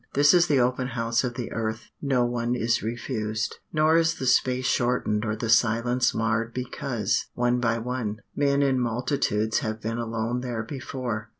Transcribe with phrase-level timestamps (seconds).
[0.15, 3.57] This is the open house of the earth; no one is refused.
[3.71, 8.79] Nor is the space shortened or the silence marred because, one by one, men in
[8.79, 11.29] multitudes have been alone there before.